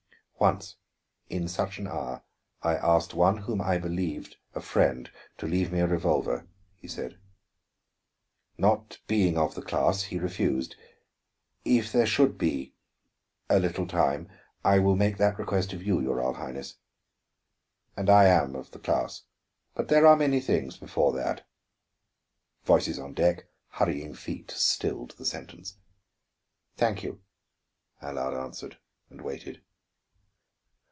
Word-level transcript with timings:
"Once, 0.41 0.75
in 1.29 1.47
such 1.47 1.77
an 1.77 1.85
hour, 1.85 2.23
I 2.63 2.73
asked 2.75 3.13
one 3.13 3.37
whom 3.37 3.61
I 3.61 3.77
believed 3.77 4.37
a 4.55 4.59
friend 4.59 5.07
to 5.37 5.45
leave 5.45 5.71
me 5.71 5.81
a 5.81 5.85
revolver," 5.85 6.47
he 6.73 6.87
said. 6.87 7.19
"Not 8.57 8.97
being 9.05 9.37
of 9.37 9.53
the 9.53 9.61
class, 9.61 10.01
he 10.05 10.17
refused. 10.17 10.75
If 11.63 11.91
there 11.91 12.07
should 12.07 12.39
be 12.39 12.73
a 13.51 13.59
little 13.59 13.85
time, 13.87 14.29
I 14.65 14.79
will 14.79 14.95
make 14.95 15.17
that 15.17 15.37
request 15.37 15.73
of 15.73 15.83
you, 15.83 15.99
your 16.01 16.15
Royal 16.15 16.33
Highness." 16.33 16.77
"And 17.95 18.09
I 18.09 18.25
am 18.25 18.55
of 18.55 18.71
the 18.71 18.79
class. 18.79 19.21
But 19.75 19.89
there 19.89 20.07
are 20.07 20.15
many 20.15 20.39
things 20.39 20.75
before 20.75 21.13
that." 21.13 21.45
Voices 22.65 22.97
on 22.97 23.13
deck, 23.13 23.45
hurrying 23.73 24.15
feet, 24.15 24.49
stilled 24.49 25.11
the 25.19 25.25
sentence. 25.25 25.77
"Thank 26.77 27.03
you," 27.03 27.21
Allard 28.01 28.33
answered, 28.33 28.79
and 29.11 29.21
waited. 29.21 29.61